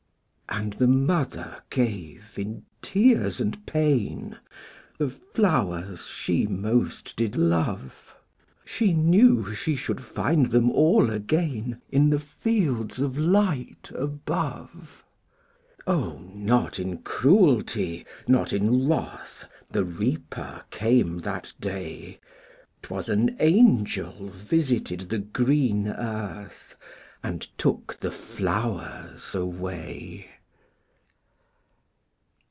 [0.61, 4.37] ''And the mother gave, in tears and pain,
[4.97, 8.13] The flowers she most did love;
[8.65, 15.03] She knew she should find them all again In the fields of light above.
[15.87, 22.19] O, not in cruelty, not in wrath, The Reaper came that day;
[22.83, 26.75] 'Twas an angel visited the green earth,
[27.23, 30.27] And took the flowers away.